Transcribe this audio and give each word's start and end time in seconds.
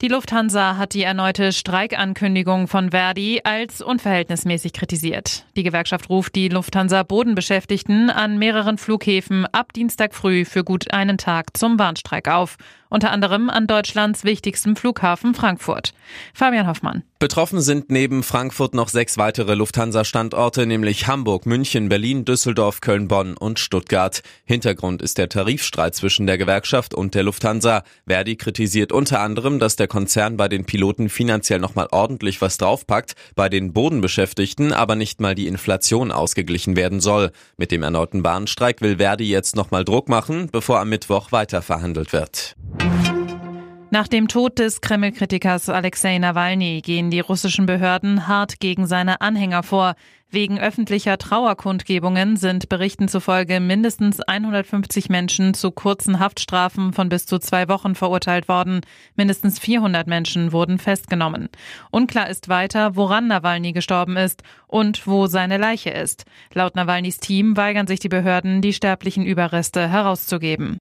Die 0.00 0.06
Lufthansa 0.06 0.76
hat 0.76 0.94
die 0.94 1.02
erneute 1.02 1.50
Streikankündigung 1.50 2.68
von 2.68 2.92
Verdi 2.92 3.40
als 3.42 3.82
unverhältnismäßig 3.82 4.72
kritisiert. 4.72 5.44
Die 5.56 5.64
Gewerkschaft 5.64 6.08
ruft 6.08 6.36
die 6.36 6.48
Lufthansa 6.48 7.02
Bodenbeschäftigten 7.02 8.08
an 8.08 8.38
mehreren 8.38 8.78
Flughäfen 8.78 9.44
ab 9.46 9.72
Dienstag 9.72 10.14
früh 10.14 10.44
für 10.44 10.62
gut 10.62 10.92
einen 10.92 11.18
Tag 11.18 11.56
zum 11.56 11.80
Warnstreik 11.80 12.28
auf 12.28 12.58
unter 12.90 13.10
anderem 13.10 13.50
an 13.50 13.66
Deutschlands 13.66 14.24
wichtigstem 14.24 14.76
Flughafen 14.76 15.34
Frankfurt. 15.34 15.92
Fabian 16.32 16.66
Hoffmann. 16.66 17.02
Betroffen 17.18 17.60
sind 17.60 17.90
neben 17.90 18.22
Frankfurt 18.22 18.74
noch 18.74 18.88
sechs 18.88 19.18
weitere 19.18 19.54
Lufthansa-Standorte, 19.54 20.66
nämlich 20.66 21.08
Hamburg, 21.08 21.46
München, 21.46 21.88
Berlin, 21.88 22.24
Düsseldorf, 22.24 22.80
Köln, 22.80 23.08
Bonn 23.08 23.36
und 23.36 23.58
Stuttgart. 23.58 24.22
Hintergrund 24.44 25.02
ist 25.02 25.18
der 25.18 25.28
Tarifstreit 25.28 25.96
zwischen 25.96 26.26
der 26.28 26.38
Gewerkschaft 26.38 26.94
und 26.94 27.16
der 27.16 27.24
Lufthansa. 27.24 27.82
Verdi 28.06 28.36
kritisiert 28.36 28.92
unter 28.92 29.20
anderem, 29.20 29.58
dass 29.58 29.74
der 29.74 29.87
Konzern 29.88 30.36
bei 30.36 30.48
den 30.48 30.64
Piloten 30.64 31.08
finanziell 31.08 31.58
nochmal 31.58 31.88
ordentlich 31.90 32.40
was 32.40 32.58
draufpackt, 32.58 33.14
bei 33.34 33.48
den 33.48 33.72
Bodenbeschäftigten 33.72 34.72
aber 34.72 34.94
nicht 34.94 35.20
mal 35.20 35.34
die 35.34 35.46
Inflation 35.48 36.12
ausgeglichen 36.12 36.76
werden 36.76 37.00
soll. 37.00 37.32
Mit 37.56 37.72
dem 37.72 37.82
erneuten 37.82 38.22
Bahnstreik 38.22 38.80
will 38.80 38.98
Verdi 38.98 39.28
jetzt 39.28 39.56
nochmal 39.56 39.84
Druck 39.84 40.08
machen, 40.08 40.48
bevor 40.52 40.78
am 40.78 40.90
Mittwoch 40.90 41.32
weiter 41.32 41.62
wird. 42.12 42.57
Nach 43.90 44.06
dem 44.06 44.28
Tod 44.28 44.58
des 44.58 44.82
Kreml-Kritikers 44.82 45.70
Alexei 45.70 46.18
Nawalny 46.18 46.82
gehen 46.82 47.10
die 47.10 47.20
russischen 47.20 47.64
Behörden 47.64 48.28
hart 48.28 48.60
gegen 48.60 48.86
seine 48.86 49.22
Anhänger 49.22 49.62
vor. 49.62 49.94
Wegen 50.30 50.58
öffentlicher 50.60 51.16
Trauerkundgebungen 51.16 52.36
sind 52.36 52.68
Berichten 52.68 53.08
zufolge 53.08 53.60
mindestens 53.60 54.20
150 54.20 55.08
Menschen 55.08 55.54
zu 55.54 55.70
kurzen 55.70 56.20
Haftstrafen 56.20 56.92
von 56.92 57.08
bis 57.08 57.24
zu 57.24 57.38
zwei 57.38 57.66
Wochen 57.70 57.94
verurteilt 57.94 58.46
worden. 58.46 58.82
Mindestens 59.16 59.58
400 59.58 60.06
Menschen 60.06 60.52
wurden 60.52 60.78
festgenommen. 60.78 61.48
Unklar 61.90 62.28
ist 62.28 62.50
weiter, 62.50 62.94
woran 62.94 63.26
Nawalny 63.26 63.72
gestorben 63.72 64.18
ist 64.18 64.42
und 64.66 65.06
wo 65.06 65.28
seine 65.28 65.56
Leiche 65.56 65.90
ist. 65.90 66.26
Laut 66.52 66.76
Nawalnys 66.76 67.20
Team 67.20 67.56
weigern 67.56 67.86
sich 67.86 68.00
die 68.00 68.10
Behörden, 68.10 68.60
die 68.60 68.74
sterblichen 68.74 69.24
Überreste 69.24 69.88
herauszugeben. 69.88 70.78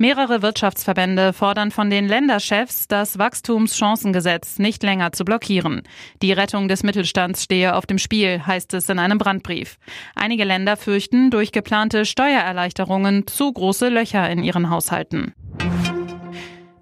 Mehrere 0.00 0.42
Wirtschaftsverbände 0.42 1.32
fordern 1.32 1.72
von 1.72 1.90
den 1.90 2.06
Länderchefs, 2.06 2.86
das 2.86 3.18
Wachstumschancengesetz 3.18 4.60
nicht 4.60 4.84
länger 4.84 5.10
zu 5.10 5.24
blockieren. 5.24 5.82
Die 6.22 6.32
Rettung 6.32 6.68
des 6.68 6.84
Mittelstands 6.84 7.42
stehe 7.42 7.74
auf 7.74 7.84
dem 7.84 7.98
Spiel, 7.98 8.46
heißt 8.46 8.74
es 8.74 8.88
in 8.88 9.00
einem 9.00 9.18
Brandbrief. 9.18 9.76
Einige 10.14 10.44
Länder 10.44 10.76
fürchten 10.76 11.32
durch 11.32 11.50
geplante 11.50 12.04
Steuererleichterungen 12.04 13.26
zu 13.26 13.52
große 13.52 13.88
Löcher 13.88 14.30
in 14.30 14.44
ihren 14.44 14.70
Haushalten. 14.70 15.34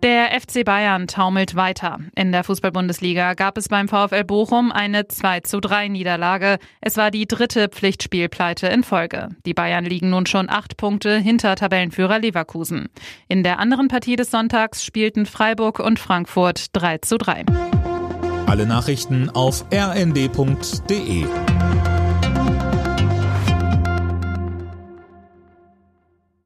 Der 0.07 0.41
FC 0.41 0.65
Bayern 0.65 1.09
taumelt 1.09 1.57
weiter. 1.57 1.99
In 2.15 2.31
der 2.31 2.45
Fußball-Bundesliga 2.45 3.35
gab 3.35 3.59
es 3.59 3.69
beim 3.69 3.89
VfL 3.89 4.23
Bochum 4.23 4.71
eine 4.71 5.09
2 5.09 5.41
zu 5.41 5.59
3 5.59 5.89
Niederlage. 5.89 6.59
Es 6.81 6.97
war 6.97 7.11
die 7.11 7.27
dritte 7.27 7.69
Pflichtspielpleite 7.69 8.69
in 8.69 8.85
Folge. 8.85 9.31
Die 9.47 9.53
Bayern 9.53 9.85
liegen 9.85 10.11
nun 10.11 10.27
schon 10.27 10.49
acht 10.49 10.77
Punkte 10.77 11.19
hinter 11.19 11.57
Tabellenführer 11.57 12.21
Leverkusen. 12.21 12.89
In 13.27 13.43
der 13.43 13.59
anderen 13.59 13.89
Partie 13.89 14.15
des 14.15 14.31
Sonntags 14.31 14.85
spielten 14.85 15.27
Freiburg 15.27 15.81
und 15.81 15.99
Frankfurt 15.99 16.67
3 16.75 16.99
zu 16.99 17.19
3. 17.19 17.45
Alle 18.47 18.65
Nachrichten 18.65 19.29
auf 19.31 19.65
rnd.de 19.75 21.27